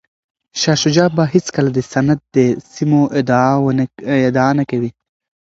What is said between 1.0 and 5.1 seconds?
به هیڅکله د سند د سیمو ادعا نه کوي.